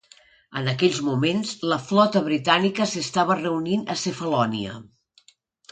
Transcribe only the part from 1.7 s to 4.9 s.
la flota britànica s'estava reunint a Cefalònia.